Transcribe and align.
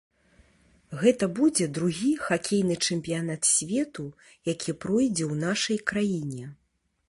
Гэта 1.01 1.27
будзе 1.39 1.67
другі 1.75 2.11
хакейны 2.27 2.75
чэмпіянат 2.89 3.41
свету, 3.53 4.05
які 4.53 4.71
пройдзе 4.87 5.23
ў 5.31 5.35
нашай 5.47 5.77
краіне. 5.93 6.45